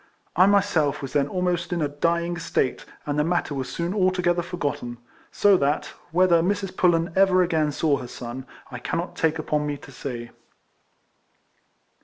[0.35, 4.41] I myself was then almost in a dying state, and the matter was soon altogether
[4.41, 4.97] forgot ten.
[5.31, 6.75] So that, whether Mrs.
[6.75, 10.31] Pullen ever again saw her son, I cannot take upon me to say.